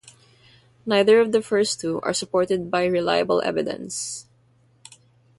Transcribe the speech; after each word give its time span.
Neither 0.83 1.19
of 1.21 1.31
the 1.31 1.43
first 1.43 1.79
two 1.79 1.99
are 2.01 2.11
supported 2.11 2.71
by 2.71 2.85
reliable 2.85 3.39
evidence. 3.43 4.25